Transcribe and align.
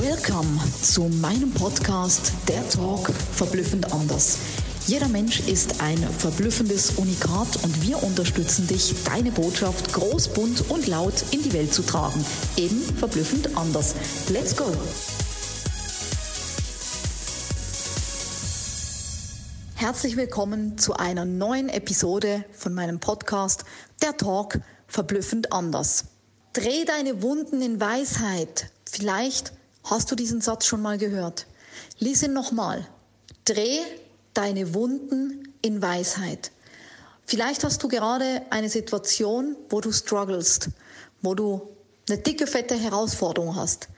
Welcome 0.00 0.58
zu 0.80 1.02
meinem 1.20 1.52
Podcast 1.52 2.32
Der 2.48 2.66
Talk 2.70 3.10
verblüffend 3.10 3.92
anders. 3.92 4.38
Jeder 4.86 5.06
Mensch 5.08 5.40
ist 5.40 5.82
ein 5.82 5.98
verblüffendes 5.98 6.92
Unikat 6.92 7.62
und 7.62 7.86
wir 7.86 8.02
unterstützen 8.02 8.66
dich, 8.66 8.94
deine 9.04 9.30
Botschaft 9.32 9.92
groß, 9.92 10.28
bunt 10.28 10.70
und 10.70 10.86
laut 10.86 11.22
in 11.30 11.42
die 11.42 11.52
Welt 11.52 11.74
zu 11.74 11.82
tragen. 11.82 12.24
Eben 12.56 12.80
verblüffend 12.80 13.54
anders. 13.54 13.94
Let's 14.30 14.56
go! 14.56 14.64
Herzlich 19.74 20.16
willkommen 20.16 20.78
zu 20.78 20.94
einer 20.94 21.26
neuen 21.26 21.68
Episode 21.68 22.46
von 22.52 22.72
meinem 22.72 22.98
Podcast 22.98 23.66
Der 24.00 24.16
Talk 24.16 24.58
verblüffend 24.86 25.52
anders. 25.52 26.06
Dreh 26.54 26.86
deine 26.86 27.20
Wunden 27.20 27.60
in 27.60 27.78
Weisheit. 27.78 28.70
Vielleicht 28.90 29.52
hast 29.84 30.10
du 30.10 30.14
diesen 30.14 30.40
Satz 30.40 30.66
schon 30.66 30.82
mal 30.82 30.98
gehört. 30.98 31.46
Lies 31.98 32.22
ihn 32.22 32.32
nochmal. 32.32 32.86
Dreh 33.44 33.78
deine 34.34 34.74
Wunden 34.74 35.52
in 35.62 35.82
Weisheit. 35.82 36.52
Vielleicht 37.24 37.64
hast 37.64 37.82
du 37.82 37.88
gerade 37.88 38.42
eine 38.50 38.68
Situation, 38.68 39.56
wo 39.70 39.80
du 39.80 39.92
strugglest, 39.92 40.70
wo 41.22 41.34
du 41.34 41.68
eine 42.08 42.18
dicke, 42.18 42.46
fette 42.46 42.74
Herausforderung 42.74 43.56
hast. 43.56 43.88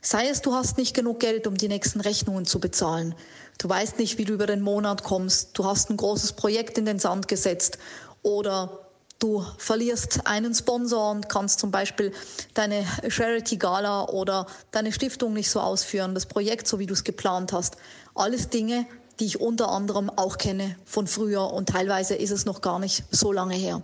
Sei 0.00 0.28
es, 0.28 0.42
du 0.42 0.52
hast 0.52 0.76
nicht 0.76 0.94
genug 0.94 1.20
Geld, 1.20 1.46
um 1.46 1.56
die 1.56 1.68
nächsten 1.68 2.00
Rechnungen 2.00 2.44
zu 2.44 2.60
bezahlen. 2.60 3.14
Du 3.58 3.68
weißt 3.68 3.98
nicht, 3.98 4.18
wie 4.18 4.24
du 4.24 4.34
über 4.34 4.46
den 4.46 4.60
Monat 4.60 5.02
kommst. 5.02 5.56
Du 5.56 5.64
hast 5.64 5.88
ein 5.88 5.96
großes 5.96 6.34
Projekt 6.34 6.76
in 6.76 6.84
den 6.84 6.98
Sand 6.98 7.26
gesetzt. 7.26 7.78
Oder 8.22 8.83
Du 9.18 9.44
verlierst 9.58 10.26
einen 10.26 10.54
Sponsor 10.54 11.10
und 11.10 11.28
kannst 11.28 11.60
zum 11.60 11.70
Beispiel 11.70 12.12
deine 12.52 12.84
Charity 13.08 13.56
Gala 13.56 14.08
oder 14.08 14.46
deine 14.70 14.92
Stiftung 14.92 15.32
nicht 15.32 15.50
so 15.50 15.60
ausführen, 15.60 16.14
das 16.14 16.26
Projekt 16.26 16.66
so 16.66 16.78
wie 16.78 16.86
du 16.86 16.94
es 16.94 17.04
geplant 17.04 17.52
hast. 17.52 17.76
Alles 18.14 18.50
Dinge, 18.50 18.86
die 19.20 19.26
ich 19.26 19.40
unter 19.40 19.70
anderem 19.70 20.10
auch 20.10 20.38
kenne 20.38 20.76
von 20.84 21.06
früher 21.06 21.52
und 21.52 21.68
teilweise 21.68 22.14
ist 22.14 22.32
es 22.32 22.44
noch 22.44 22.60
gar 22.60 22.78
nicht 22.78 23.04
so 23.10 23.32
lange 23.32 23.54
her. 23.54 23.82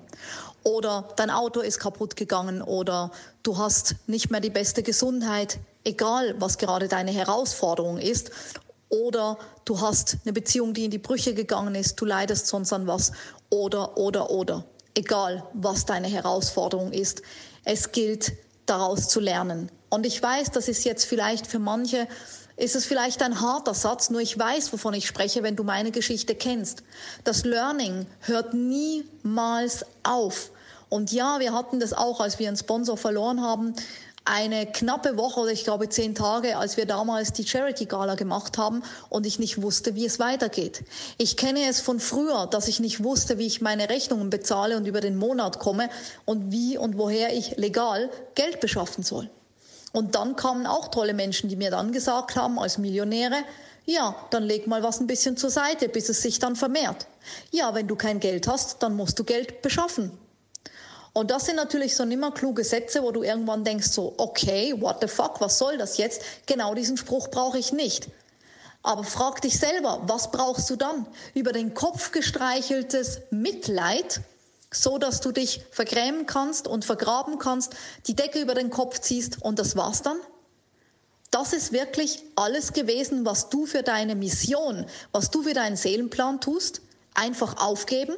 Oder 0.63 1.09
dein 1.17 1.31
Auto 1.31 1.61
ist 1.61 1.79
kaputt 1.79 2.17
gegangen 2.17 2.61
oder 2.61 3.11
du 3.43 3.57
hast 3.57 3.97
nicht 4.07 4.31
mehr 4.31 4.41
die 4.41 4.51
beste 4.51 4.83
Gesundheit, 4.83 5.59
egal 5.85 6.35
was 6.39 6.59
gerade 6.59 6.89
deine 6.89 7.13
Herausforderung 7.13 7.99
ist. 7.99 8.31
Oder 8.91 9.39
du 9.65 9.81
hast 9.81 10.19
eine 10.25 10.33
Beziehung, 10.33 10.75
die 10.75 10.87
in 10.87 10.91
die 10.91 10.99
Brüche 10.99 11.33
gegangen 11.33 11.77
ist, 11.77 12.01
du 12.01 12.05
leidest 12.05 12.49
sonst 12.49 12.73
an 12.73 12.89
was. 12.89 13.13
Oder, 13.49 13.97
oder, 13.97 14.31
oder 14.31 14.65
egal 14.95 15.47
was 15.53 15.87
deine 15.87 16.09
Herausforderung 16.09 16.93
ist. 16.93 17.23
Es 17.65 17.93
gilt 17.93 18.33
daraus 18.67 19.09
zu 19.09 19.21
lernen. 19.21 19.71
Und 19.89 20.07
ich 20.07 20.23
weiß, 20.23 20.51
das 20.53 20.69
ist 20.69 20.85
jetzt 20.85 21.05
vielleicht 21.05 21.47
für 21.47 21.59
manche, 21.59 22.07
ist 22.57 22.77
es 22.77 22.85
vielleicht 22.85 23.23
ein 23.23 23.41
harter 23.41 23.75
Satz, 23.75 24.11
nur 24.11 24.21
ich 24.21 24.39
weiß, 24.39 24.73
wovon 24.73 24.95
ich 24.95 25.07
spreche, 25.07 25.43
wenn 25.43 25.57
du 25.57 25.65
meine 25.65 25.91
Geschichte 25.91 26.35
kennst. 26.35 26.83
Das 27.25 27.45
Learning 27.45 28.07
hört 28.21 28.55
niemals 28.55 29.85
auf. 30.03 30.51
Und 30.89 31.13
ja, 31.13 31.39
wir 31.39 31.53
hatten 31.53 31.81
das 31.81 31.93
auch, 31.93 32.21
als 32.21 32.39
wir 32.39 32.49
einen 32.49 32.57
Sponsor 32.57 32.97
verloren 32.97 33.43
haben 33.43 33.75
eine 34.31 34.65
knappe 34.65 35.17
Woche 35.17 35.41
oder 35.41 35.51
ich 35.51 35.65
glaube 35.65 35.89
zehn 35.89 36.15
Tage, 36.15 36.57
als 36.57 36.77
wir 36.77 36.87
damals 36.87 37.33
die 37.33 37.47
Charity 37.47 37.87
Gala 37.87 38.15
gemacht 38.15 38.59
haben 38.59 38.83
und 39.09 39.27
ich 39.27 39.41
nicht 39.41 39.61
wusste, 39.61 39.97
wie 39.97 40.07
es 40.07 40.21
weitergeht. 40.21 40.85
Ich 41.19 41.37
kenne 41.37 41.69
es 41.69 41.81
von 41.81 41.99
früher, 41.99 42.47
dass 42.47 42.69
ich 42.69 42.79
nicht 42.79 43.03
wusste, 43.03 43.39
wie 43.39 43.47
ich 43.47 43.61
meine 43.61 43.91
Rechnungen 43.91 44.31
bezahle 44.31 44.77
und 44.77 44.87
über 44.87 45.01
den 45.01 45.17
Monat 45.17 45.59
komme 45.59 45.91
und 46.27 46.53
wie 46.53 46.79
und 46.79 46.97
woher 46.97 47.35
ich 47.35 47.57
legal 47.57 48.09
Geld 48.37 48.61
beschaffen 48.61 49.03
soll. 49.03 49.29
Und 49.93 50.15
dann 50.15 50.37
kamen 50.37 50.67
auch 50.67 50.89
tolle 50.89 51.13
Menschen, 51.15 51.49
die 51.49 51.57
mir 51.57 51.73
dann 51.73 51.91
gesagt 51.91 52.37
haben, 52.37 52.61
als 52.61 52.79
Millionäre, 52.79 53.39
ja, 53.85 54.15
dann 54.31 54.45
leg 54.45 54.69
mal 54.69 54.85
was 54.85 55.01
ein 55.01 55.09
bisschen 55.09 55.37
zur 55.37 55.51
Seite, 55.51 55.89
bis 55.89 56.09
es 56.09 56.23
sich 56.23 56.39
dann 56.39 56.55
vermehrt. 56.55 57.09
Ja, 57.51 57.75
wenn 57.75 57.89
du 57.89 57.97
kein 57.97 58.21
Geld 58.21 58.47
hast, 58.47 58.85
dann 58.85 58.95
musst 58.95 59.19
du 59.19 59.25
Geld 59.25 59.63
beschaffen. 59.63 60.13
Und 61.13 61.31
das 61.31 61.47
sind 61.47 61.57
natürlich 61.57 61.97
so 61.97 62.05
nimmer 62.05 62.31
kluge 62.33 62.63
Sätze, 62.63 63.03
wo 63.03 63.11
du 63.11 63.23
irgendwann 63.23 63.65
denkst 63.65 63.89
so, 63.89 64.15
okay, 64.17 64.75
what 64.81 64.99
the 65.01 65.09
fuck, 65.09 65.41
was 65.41 65.59
soll 65.59 65.77
das 65.77 65.99
jetzt? 65.99 66.23
Genau 66.47 66.75
diesen 66.75 66.97
Spruch 66.97 67.29
brauche 67.29 67.59
ich 67.59 67.73
nicht. 67.73 68.09
Aber 68.83 69.05
frag 69.05 69.43
dich 69.43 69.59
selber, 69.59 70.03
was 70.07 70.31
brauchst 70.31 70.71
du 70.71 70.77
dann? 70.77 71.07
Über 71.35 71.53
den 71.53 71.75
Kopf 71.75 72.13
gestreicheltes 72.13 73.21
Mitleid, 73.31 74.21
so 74.73 74.99
dass 74.99 75.21
du 75.21 75.33
dich 75.33 75.63
vergrämen 75.71 76.27
kannst 76.27 76.69
und 76.69 76.85
vergraben 76.85 77.39
kannst, 77.39 77.75
die 78.07 78.15
Decke 78.15 78.41
über 78.41 78.55
den 78.55 78.71
Kopf 78.71 79.01
ziehst 79.01 79.43
und 79.43 79.59
das 79.59 79.77
war's 79.77 80.03
dann? 80.03 80.17
Das 81.31 81.53
ist 81.53 81.73
wirklich 81.73 82.23
alles 82.37 82.73
gewesen, 82.73 83.27
was 83.27 83.51
du 83.51 83.67
für 83.67 83.83
deine 83.83 84.15
Mission, 84.15 84.87
was 85.13 85.31
du 85.31 85.43
für 85.43 85.55
deinen 85.55 85.77
Seelenplan 85.77 86.41
tust? 86.41 86.83
Einfach 87.15 87.61
aufgeben? 87.61 88.17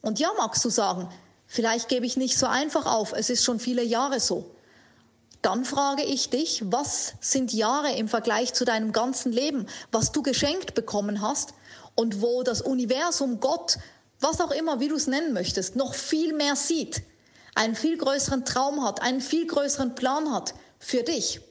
Und 0.00 0.18
ja, 0.18 0.30
magst 0.38 0.64
du 0.64 0.70
sagen, 0.70 1.08
Vielleicht 1.54 1.90
gebe 1.90 2.06
ich 2.06 2.16
nicht 2.16 2.38
so 2.38 2.46
einfach 2.46 2.86
auf, 2.86 3.12
es 3.12 3.28
ist 3.28 3.44
schon 3.44 3.60
viele 3.60 3.82
Jahre 3.82 4.20
so. 4.20 4.54
Dann 5.42 5.66
frage 5.66 6.02
ich 6.02 6.30
dich, 6.30 6.62
was 6.64 7.12
sind 7.20 7.52
Jahre 7.52 7.92
im 7.92 8.08
Vergleich 8.08 8.54
zu 8.54 8.64
deinem 8.64 8.92
ganzen 8.92 9.32
Leben, 9.32 9.66
was 9.90 10.12
du 10.12 10.22
geschenkt 10.22 10.72
bekommen 10.72 11.20
hast 11.20 11.52
und 11.94 12.22
wo 12.22 12.42
das 12.42 12.62
Universum, 12.62 13.38
Gott, 13.38 13.76
was 14.18 14.40
auch 14.40 14.50
immer, 14.50 14.80
wie 14.80 14.88
du 14.88 14.94
es 14.94 15.08
nennen 15.08 15.34
möchtest, 15.34 15.76
noch 15.76 15.92
viel 15.92 16.32
mehr 16.32 16.56
sieht, 16.56 17.02
einen 17.54 17.74
viel 17.74 17.98
größeren 17.98 18.46
Traum 18.46 18.82
hat, 18.82 19.02
einen 19.02 19.20
viel 19.20 19.46
größeren 19.46 19.94
Plan 19.94 20.32
hat 20.32 20.54
für 20.78 21.02
dich. 21.02 21.42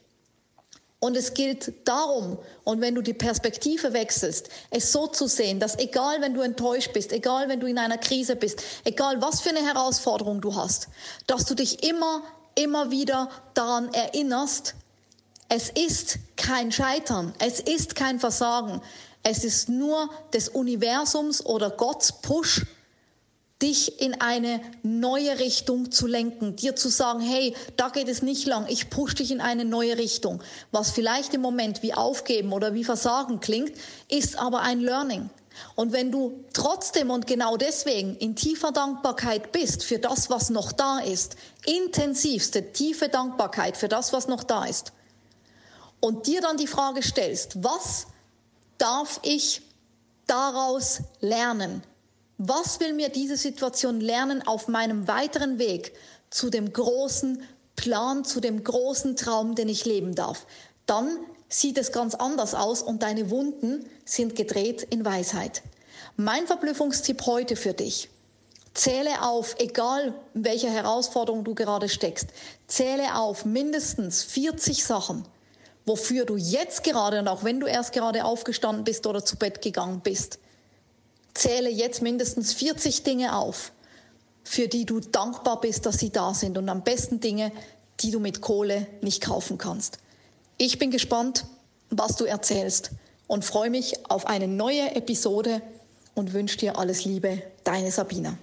Und 1.04 1.18
es 1.18 1.34
gilt 1.34 1.74
darum, 1.88 2.38
und 2.64 2.80
wenn 2.80 2.94
du 2.94 3.02
die 3.02 3.16
Perspektive 3.16 3.92
wechselst, 3.92 4.50
es 4.70 4.92
so 4.92 5.08
zu 5.08 5.26
sehen, 5.26 5.60
dass 5.60 5.80
egal 5.80 6.22
wenn 6.22 6.36
du 6.36 6.42
enttäuscht 6.42 6.94
bist, 6.94 7.12
egal 7.12 7.50
wenn 7.50 7.60
du 7.60 7.66
in 7.66 7.80
einer 7.80 7.98
Krise 7.98 8.36
bist, 8.36 8.62
egal 8.84 9.20
was 9.20 9.42
für 9.42 9.50
eine 9.50 9.66
Herausforderung 9.66 10.42
du 10.42 10.56
hast, 10.56 10.90
dass 11.26 11.46
du 11.46 11.56
dich 11.56 11.84
immer, 11.84 12.22
immer 12.54 12.92
wieder 12.92 13.32
daran 13.56 13.92
erinnerst, 13.96 14.76
es 15.50 15.72
ist 15.72 16.20
kein 16.38 16.72
Scheitern, 16.72 17.34
es 17.40 17.60
ist 17.60 17.96
kein 17.96 18.20
Versagen, 18.20 18.80
es 19.24 19.44
ist 19.44 19.70
nur 19.70 20.08
des 20.34 20.50
Universums 20.50 21.44
oder 21.44 21.72
Gottes 21.72 22.12
Push 22.12 22.68
dich 23.62 24.02
in 24.02 24.20
eine 24.20 24.62
neue 24.84 25.40
Richtung 25.40 25.92
zu 25.92 26.08
lenken, 26.08 26.56
dir 26.56 26.76
zu 26.76 26.90
sagen, 26.90 27.20
hey, 27.20 27.56
da 27.78 27.90
geht 27.90 28.08
es 28.08 28.22
nicht 28.22 28.48
lang, 28.48 28.66
ich 28.68 28.90
push 28.90 29.16
dich 29.16 29.32
in 29.32 29.42
eine 29.42 29.66
neue 29.66 29.98
Richtung. 29.98 30.42
Was 30.72 30.92
vielleicht 30.92 31.34
im 31.34 31.42
Moment 31.42 31.84
wie 31.84 31.94
aufgeben 31.94 32.54
oder 32.54 32.74
wie 32.74 32.84
Versagen 32.84 33.40
klingt, 33.40 33.74
ist 34.10 34.38
aber 34.38 34.62
ein 34.62 34.80
Learning. 34.80 35.30
Und 35.76 35.92
wenn 35.92 36.12
du 36.12 36.44
trotzdem 36.54 37.12
und 37.12 37.28
genau 37.28 37.58
deswegen 37.58 38.16
in 38.16 38.36
tiefer 38.36 38.72
Dankbarkeit 38.72 39.52
bist 39.52 39.84
für 39.84 40.00
das, 40.00 40.30
was 40.30 40.50
noch 40.50 40.72
da 40.72 41.00
ist, 41.00 41.36
intensivste, 41.66 42.72
tiefe 42.72 43.10
Dankbarkeit 43.10 43.78
für 43.78 43.88
das, 43.88 44.14
was 44.14 44.28
noch 44.28 44.44
da 44.44 44.66
ist, 44.66 44.94
und 46.00 46.26
dir 46.26 46.42
dann 46.42 46.58
die 46.58 46.68
Frage 46.68 47.04
stellst, 47.04 47.64
was 47.64 48.08
darf 48.80 49.20
ich 49.24 49.62
daraus 50.26 51.02
lernen? 51.20 51.84
Was 52.44 52.80
will 52.80 52.94
mir 52.94 53.10
diese 53.10 53.38
Situation 53.38 54.02
lernen 54.02 54.42
auf 54.48 54.68
meinem 54.68 55.08
weiteren 55.08 55.60
Weg 55.60 55.94
zu 56.32 56.50
dem 56.50 56.74
großen 56.74 57.44
Plan, 57.76 58.26
zu 58.26 58.40
dem 58.40 58.64
großen 58.64 59.16
Traum, 59.16 59.54
den 59.54 59.70
ich 59.70 59.86
leben 59.86 60.16
darf? 60.16 60.48
Dann 60.88 61.20
sieht 61.50 61.78
es 61.78 61.92
ganz 61.92 62.16
anders 62.16 62.56
aus 62.56 62.82
und 62.82 63.04
deine 63.04 63.30
Wunden 63.30 63.86
sind 64.06 64.36
gedreht 64.36 64.82
in 64.82 65.06
Weisheit. 65.06 65.62
Mein 66.18 66.48
Verblüffungstipp 66.48 67.28
heute 67.28 67.56
für 67.56 67.74
dich. 67.74 68.10
Zähle 68.74 69.22
auf, 69.22 69.58
egal 69.60 70.16
welcher 70.34 70.72
Herausforderung 70.72 71.44
du 71.44 71.54
gerade 71.54 71.90
steckst, 71.90 72.30
zähle 72.66 73.20
auf 73.20 73.46
mindestens 73.46 74.24
40 74.24 74.84
Sachen, 74.84 75.26
wofür 75.86 76.26
du 76.26 76.38
jetzt 76.38 76.84
gerade 76.84 77.20
und 77.20 77.28
auch 77.28 77.44
wenn 77.44 77.60
du 77.60 77.68
erst 77.68 77.94
gerade 77.94 78.26
aufgestanden 78.26 78.84
bist 78.84 79.06
oder 79.06 79.24
zu 79.24 79.36
Bett 79.36 79.62
gegangen 79.62 80.02
bist, 80.04 80.40
zähle 81.34 81.70
jetzt 81.70 82.02
mindestens 82.02 82.54
40 82.54 83.04
Dinge 83.04 83.36
auf, 83.36 83.72
für 84.44 84.68
die 84.68 84.86
du 84.86 85.00
dankbar 85.00 85.62
bist, 85.62 85.86
dass 85.86 86.00
sie 86.00 86.10
da 86.10 86.34
sind 86.34 86.58
und 86.58 86.70
am 86.70 86.84
besten 86.84 87.20
Dinge, 87.20 87.52
die 88.00 88.12
du 88.12 88.20
mit 88.20 88.42
Kohle 88.42 88.88
nicht 89.02 89.22
kaufen 89.22 89.58
kannst. 89.58 90.00
Ich 90.58 90.80
bin 90.80 90.92
gespannt, 90.92 91.46
was 91.90 92.16
du 92.16 92.26
erzählst 92.26 92.92
und 93.28 93.46
freue 93.46 93.70
mich 93.70 94.10
auf 94.10 94.28
eine 94.28 94.48
neue 94.48 94.96
Episode 94.96 95.62
und 96.16 96.34
wünsche 96.34 96.58
dir 96.58 96.78
alles 96.78 97.06
Liebe, 97.06 97.42
deine 97.64 97.92
Sabina. 97.92 98.38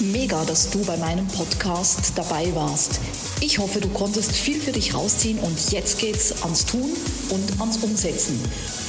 Mega, 0.00 0.44
dass 0.44 0.70
du 0.70 0.84
bei 0.84 0.96
meinem 0.96 1.26
Podcast 1.26 2.12
dabei 2.14 2.54
warst. 2.54 3.00
Ich 3.40 3.58
hoffe, 3.58 3.80
du 3.80 3.88
konntest 3.88 4.30
viel 4.30 4.60
für 4.60 4.70
dich 4.70 4.94
rausziehen 4.94 5.40
und 5.40 5.72
jetzt 5.72 5.98
geht's 5.98 6.42
ans 6.42 6.64
Tun 6.66 6.90
und 7.30 7.60
ans 7.60 7.78
Umsetzen. 7.78 8.40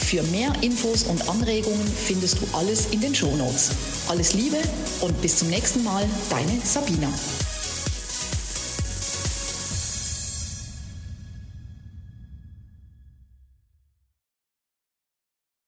Für 0.09 0.23
mehr 0.23 0.51
Infos 0.61 1.03
und 1.03 1.29
Anregungen 1.29 1.85
findest 1.85 2.41
du 2.41 2.47
alles 2.53 2.87
in 2.87 2.99
den 2.99 3.13
Shownotes. 3.13 3.69
Alles 4.07 4.33
Liebe 4.33 4.57
und 5.01 5.21
bis 5.21 5.37
zum 5.37 5.49
nächsten 5.49 5.83
Mal, 5.83 6.03
deine 6.31 6.59
Sabina. 6.63 7.13